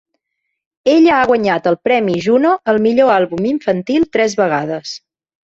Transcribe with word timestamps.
Ella 0.93 1.11
ha 1.17 1.27
guanyat 1.31 1.69
el 1.71 1.77
Premi 1.87 2.15
Juno 2.29 2.55
al 2.73 2.81
millor 2.87 3.13
àlbum 3.17 3.47
infantil 3.53 4.09
tres 4.19 4.37
vegades. 4.43 4.97